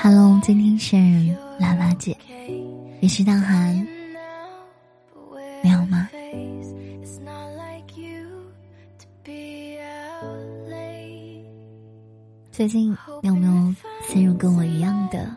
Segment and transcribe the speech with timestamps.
[0.00, 0.96] Hello，今天是
[1.58, 2.16] 拉拉姐，
[3.00, 3.74] 也是大寒，
[5.62, 6.08] 你好吗？
[12.50, 12.90] 最近
[13.22, 13.74] 你有没有
[14.08, 15.36] 陷入跟我一样的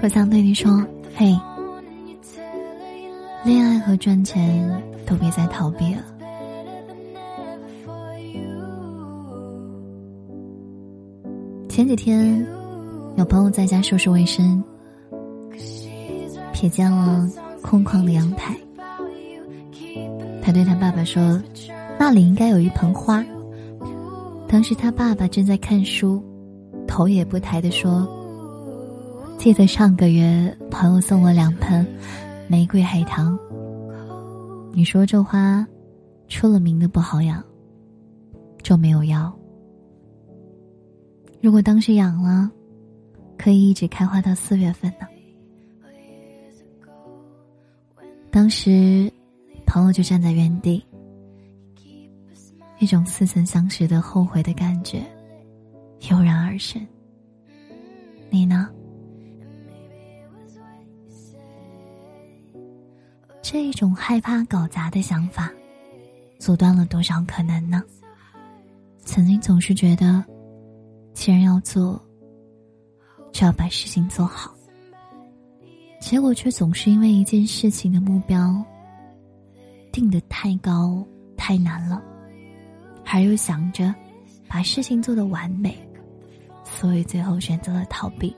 [0.00, 0.84] 我想对你说，
[1.16, 1.36] 嘿。
[3.44, 6.02] 恋爱和赚钱都别再逃避了。
[11.68, 12.44] 前几天，
[13.16, 14.62] 有朋友在家收拾卫生，
[16.52, 17.28] 瞥见了
[17.62, 18.56] 空旷的阳台。
[20.42, 21.40] 他对他爸爸说
[21.98, 23.24] ：“那里应该有一盆花。”
[24.48, 26.22] 当时他爸爸正在看书，
[26.86, 28.08] 头也不抬的说
[29.38, 31.86] ：“记得上个月朋友送我两盆。”
[32.50, 33.38] 玫瑰海棠，
[34.72, 35.66] 你说这花
[36.28, 37.44] 出了名的不好养，
[38.62, 39.30] 就没有要。
[41.42, 42.50] 如果当时养了，
[43.36, 45.06] 可以一直开花到四月份呢。
[48.30, 49.12] 当时
[49.66, 50.82] 朋友就站在原地，
[52.78, 55.02] 一种似曾相识的后悔的感觉
[56.08, 56.80] 油然而生。
[58.30, 58.70] 你呢？
[63.50, 65.50] 这一种害怕搞砸的想法，
[66.38, 67.82] 阻断了多少可能呢？
[69.06, 70.22] 曾经总是觉得，
[71.14, 71.98] 既然要做，
[73.32, 74.54] 就要把事情做好。
[75.98, 78.62] 结果却总是因为一件事情的目标
[79.90, 81.02] 定得太高
[81.34, 82.02] 太难了，
[83.06, 83.94] 而又想着
[84.46, 85.74] 把事情做得完美，
[86.64, 88.36] 所以最后选择了逃避。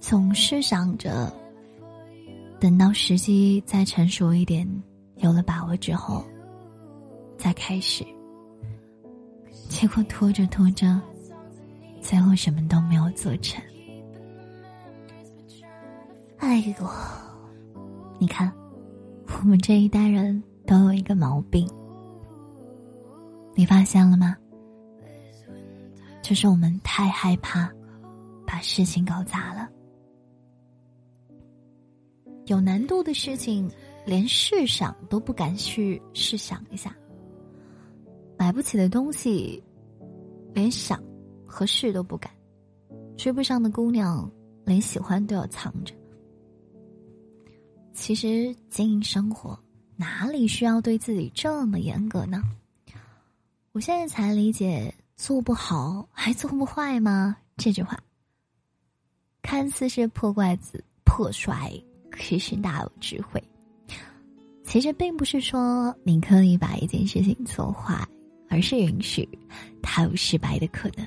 [0.00, 1.30] 总是想着。
[2.60, 4.68] 等到时机再成熟一点，
[5.16, 6.24] 有了把握之后，
[7.36, 8.04] 再开始。
[9.68, 11.00] 结果拖着拖着，
[12.00, 13.62] 最后什么都没有做成。
[16.38, 16.74] 哎呦，
[18.18, 18.52] 你看，
[19.26, 21.68] 我们这一代人都有一个毛病，
[23.54, 24.36] 你发现了吗？
[26.22, 27.70] 就是我们太害怕
[28.46, 29.53] 把事情搞砸了。
[32.46, 33.70] 有难度的事情，
[34.04, 36.90] 连试想都不敢去试想一下；
[38.38, 39.62] 买不起的东西，
[40.52, 41.02] 连想
[41.46, 42.30] 和试都不敢；
[43.16, 44.30] 追不上的姑娘，
[44.64, 45.94] 连喜欢都要藏着。
[47.94, 49.58] 其实经营生活，
[49.96, 52.42] 哪里需要对自己这么严格呢？
[53.72, 57.98] 我现在才理解“做不好还做不坏吗”这句话。
[59.40, 61.72] 看似是破罐子破摔。
[62.18, 63.42] 其实大有智慧。
[64.64, 68.06] 其实并不是说你可以把一件事情做坏，
[68.48, 69.28] 而是允许
[69.82, 71.06] 它有失败的可能。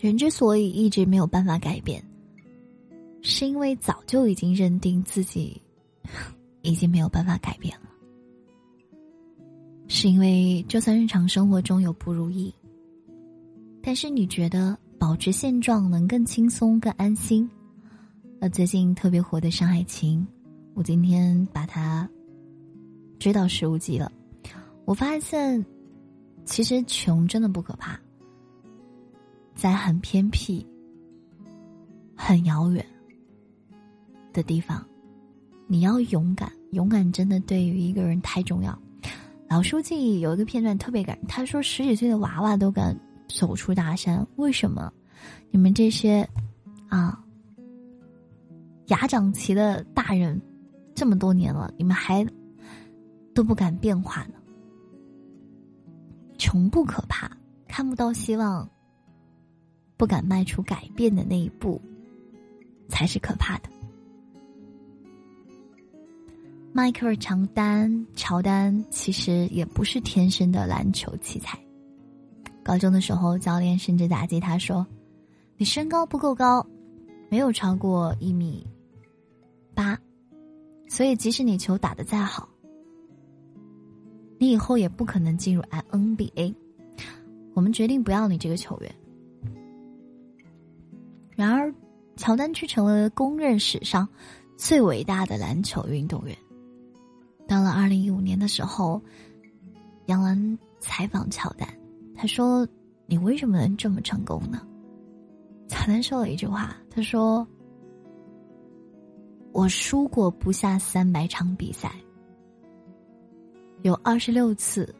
[0.00, 2.04] 人之所以一直没有办法改变，
[3.22, 5.58] 是因为早就已经认定自己
[6.60, 7.88] 已经没有办法改变了。
[9.88, 12.52] 是因为就算日常生活中有不如意，
[13.80, 17.48] 但是你觉得保持现状能更轻松、更安心。
[18.48, 20.20] 最近特别火的《上海情》，
[20.74, 22.08] 我今天把它
[23.18, 24.12] 追到十五集了。
[24.84, 25.64] 我发现，
[26.44, 27.98] 其实穷真的不可怕，
[29.54, 30.66] 在很偏僻、
[32.14, 32.84] 很遥远
[34.30, 34.84] 的地方，
[35.66, 36.52] 你要勇敢。
[36.72, 38.78] 勇敢真的对于一个人太重要。
[39.48, 42.94] 老书记有一个片段特别感人，他说：“十几岁的娃娃都敢
[43.28, 44.92] 走出大山，为什么？
[45.50, 46.28] 你们这些
[46.88, 47.18] 啊？”
[48.86, 50.40] 牙长齐的大人，
[50.94, 52.26] 这么多年了，你们还
[53.34, 54.34] 都不敢变化呢。
[56.36, 57.30] 穷不可怕，
[57.66, 58.68] 看不到希望，
[59.96, 61.80] 不敢迈出改变的那一步，
[62.88, 63.70] 才是可怕的。
[66.72, 71.58] 迈克尔·乔丹，乔丹其实也不是天生的篮球奇才。
[72.64, 74.84] 高中的时候，教练甚至打击他说
[75.56, 76.66] ：“你身高不够高，
[77.30, 78.66] 没有超过一米。”
[79.74, 79.98] 八，
[80.88, 82.48] 所以即使你球打的再好，
[84.38, 86.54] 你以后也不可能进入 NBA。
[87.52, 88.94] 我们决定不要你这个球员。
[91.36, 91.72] 然而，
[92.16, 94.08] 乔丹却成为了公认史上
[94.56, 96.36] 最伟大的篮球运动员。
[97.46, 99.00] 到了二零一五年的时候，
[100.06, 101.68] 杨澜采访乔丹，
[102.14, 102.66] 他说
[103.06, 104.66] ：“你为什么能这么成功呢？”
[105.68, 107.46] 乔丹说了一句话，他说
[109.54, 111.94] ：“我输过不下三百场比赛，
[113.82, 114.92] 有二十六次，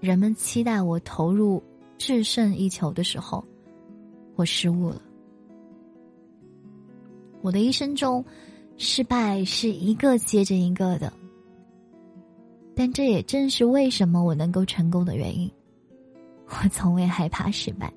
[0.00, 1.62] 人们期待我投入
[1.96, 3.42] 制胜一球的时候，
[4.34, 5.00] 我失误了。
[7.40, 8.22] 我的一生中，
[8.76, 11.12] 失败是一个接着一个的。”
[12.74, 15.48] 但这也正是为什么我能够成功的原因。
[16.48, 17.92] 我从未害怕失败，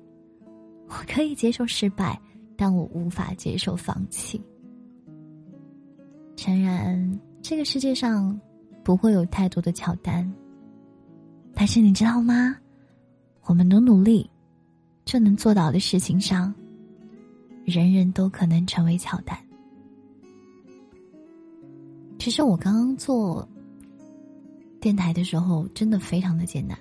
[0.86, 2.16] 我可以接受失败，
[2.56, 4.40] 但我无法接受放弃。
[6.44, 8.38] 诚然，这个世界上
[8.82, 10.30] 不会有太多的乔丹，
[11.54, 12.54] 但是你知道吗？
[13.44, 14.28] 我们努努力
[15.06, 16.54] 就能做到的事情上，
[17.64, 19.34] 人人都可能成为乔丹。
[22.18, 23.48] 其实我刚刚做。
[24.82, 26.78] 电台的时候真的非常的艰难，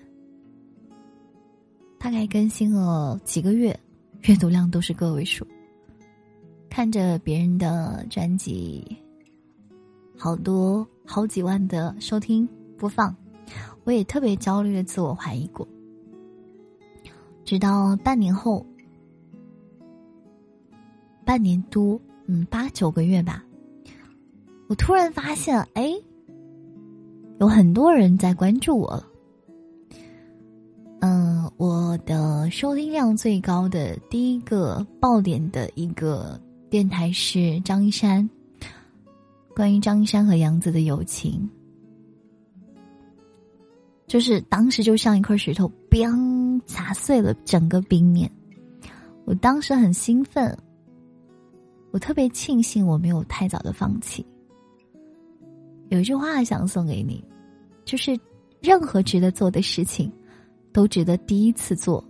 [1.97, 3.79] 大概更新了几个月，
[4.23, 5.47] 阅读量都是个位数。
[6.69, 8.85] 看着别人的专辑，
[10.17, 13.15] 好多好几万的收听播放，
[13.83, 15.67] 我也特别焦虑的自我怀疑过。
[17.43, 18.65] 直到半年后，
[21.25, 23.43] 半年多，嗯，八九个月吧，
[24.69, 25.93] 我突然发现，哎。
[27.39, 29.07] 有很多人在关注我了。
[31.01, 36.39] 嗯，我的收听量最高的第一个爆点的一个
[36.69, 38.29] 电台是张一山，
[39.55, 41.49] 关于张一山和杨子的友情，
[44.07, 48.31] 就是当时就像一块石头砰砸碎了整个冰面。
[49.25, 50.57] 我当时很兴奋，
[51.91, 54.25] 我特别庆幸我没有太早的放弃。
[55.89, 57.23] 有一句话想送给你。
[57.85, 58.17] 就是
[58.61, 60.09] 任何值得做的事情，
[60.71, 62.01] 都值得第一次做，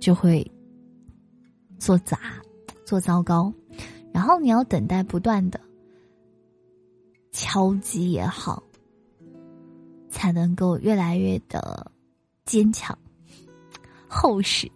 [0.00, 0.44] 就会
[1.78, 2.18] 做砸、
[2.84, 3.54] 做糟糕，
[4.12, 5.60] 然后你要等待不断的
[7.32, 8.62] 敲击也好，
[10.08, 11.90] 才能够越来越的
[12.44, 12.96] 坚强、
[14.08, 14.70] 厚实。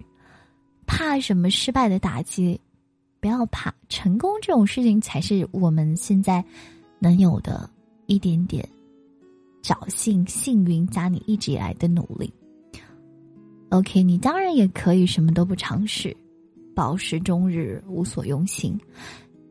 [0.86, 2.60] 怕什么失败的打击？
[3.20, 6.44] 不要怕，成功这种事情才是我们现在
[6.98, 7.68] 能有的
[8.06, 8.68] 一点点。
[9.62, 12.30] 侥幸、幸运加你一直以来的努力。
[13.70, 16.14] OK，你当然也可以什么都不尝试，
[16.74, 18.78] 饱食终日无所用心，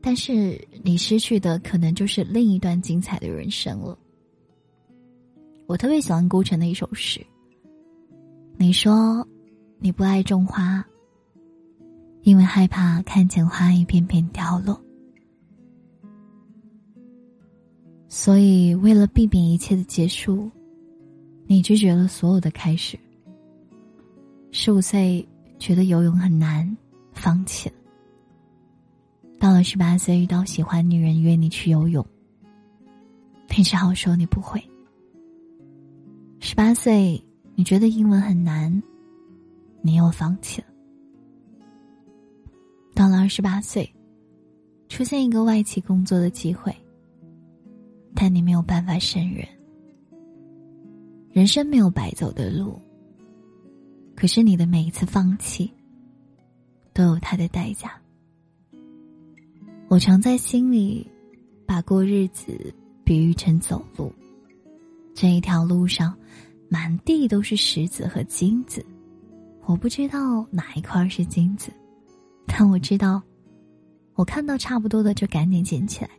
[0.06, 3.98] 但是你失去的可能就是另一段精彩的人生了。
[5.66, 7.26] 我特别喜欢顾城的一首诗。
[8.58, 9.26] 你说
[9.80, 10.86] 你不爱种花，
[12.24, 14.78] 因为害怕看见花一片片凋落。
[18.10, 20.52] 所以，为了避免一切的结束，
[21.48, 23.00] 你拒绝了所有的开始。
[24.52, 25.26] 十五岁
[25.58, 26.78] 觉得游泳很难，
[27.14, 27.76] 放弃了。
[29.44, 32.08] 到了十八岁，遇到喜欢女人约你去游泳，
[33.58, 34.64] 你只好说你不会。
[36.40, 37.22] 十八岁，
[37.54, 38.82] 你觉得英文很难，
[39.82, 40.68] 你又放弃了。
[42.96, 43.94] 到了二十八岁，
[44.88, 46.74] 出现一个外企工作的机会。
[48.16, 49.46] 但你没有办法胜任。
[51.34, 52.82] 人生没有白走的路，
[54.16, 55.70] 可是你的每一次放弃，
[56.94, 57.92] 都有它的代价。
[59.90, 61.08] 我常在心里，
[61.68, 62.74] 把过日子
[63.04, 64.12] 比喻成走路，
[65.14, 66.16] 这一条路上，
[66.68, 68.84] 满地都是石子和金子，
[69.66, 71.72] 我不知道哪一块是金子，
[72.48, 73.22] 但我知道，
[74.16, 76.10] 我看到差不多的就赶紧捡起来。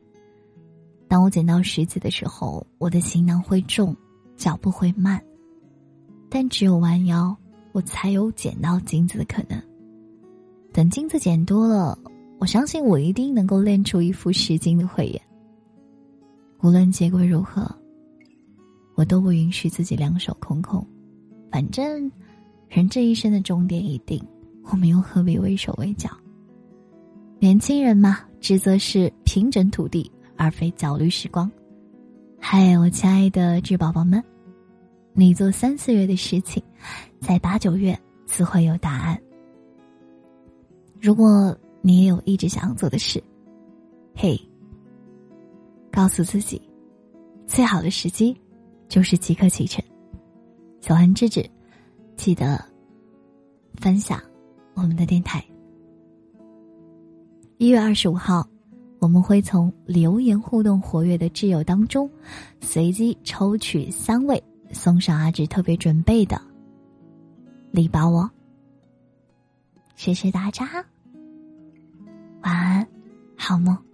[1.09, 3.97] 当我捡到石子的时候，我的行囊会重，
[4.37, 5.21] 脚步会慢，
[6.28, 7.37] 但只有弯腰，
[7.73, 9.61] 我才有捡到金子的可能。
[10.73, 11.99] 等金子捡多了，
[12.44, 15.18] 我相信我一定能够练出一副十斤的慧眼。
[16.60, 17.66] 无论结果如何，
[18.96, 20.86] 我都不允许自己两手空空。
[21.50, 22.12] 反正，
[22.68, 24.22] 人这一生的终点已定，
[24.64, 26.10] 我们又何必畏手畏脚？
[27.38, 30.12] 年轻人嘛，职责是平整土地。
[30.36, 31.50] 而非焦虑时光。
[32.38, 34.22] 嗨，我亲爱的智宝宝们，
[35.14, 36.62] 你做三四月的事情，
[37.22, 39.18] 在八九月自会有答案。
[41.00, 43.22] 如果你也有一直想要做的事。
[44.14, 44.40] 嘿，
[45.92, 46.58] 告诉自己
[47.46, 48.34] 最好的时机
[48.88, 49.84] 就是即刻启程。
[50.80, 51.46] 喜欢栀子
[52.16, 52.64] 记得
[53.74, 54.18] 分享
[54.72, 55.44] 我们的电台。
[57.58, 58.48] 一月二十五号，
[58.98, 62.10] 我们会从留言互动活跃的挚友当中
[62.62, 66.40] 随机抽取三位，送上阿志特别准备的
[67.72, 68.30] 礼包哦。
[69.96, 70.66] 谢谢大家。
[72.44, 72.86] 晚安
[73.38, 73.93] 好梦。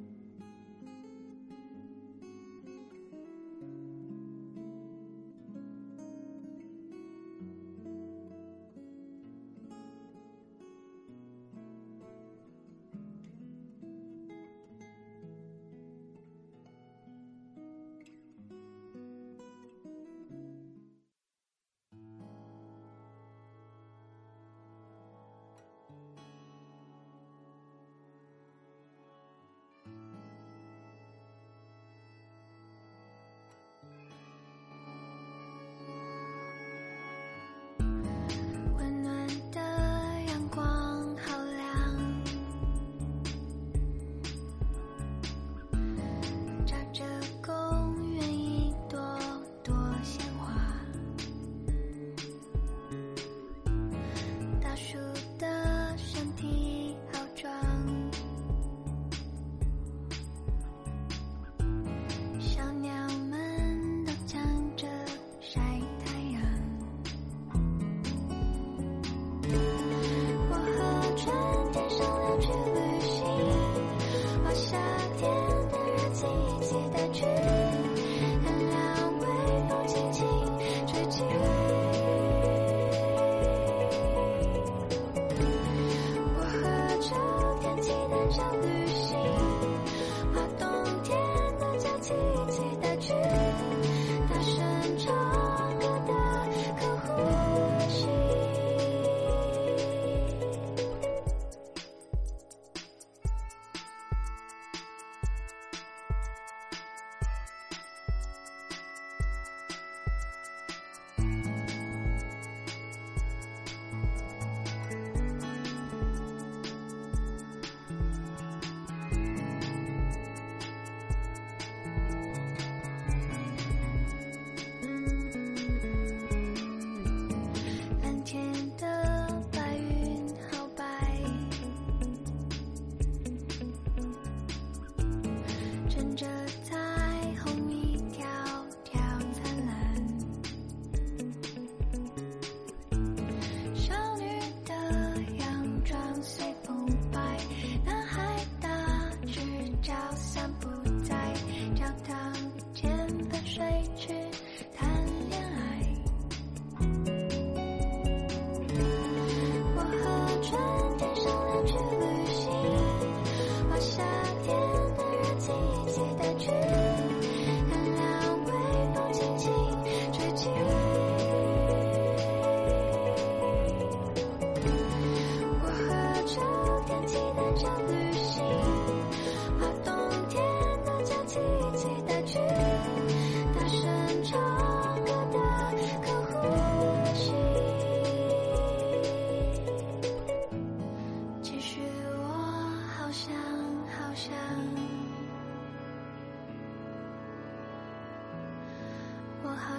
[81.10, 81.59] 记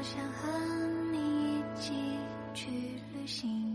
[0.01, 0.49] 我想和
[1.11, 1.93] 你一起
[2.55, 2.71] 去
[3.13, 3.70] 旅行。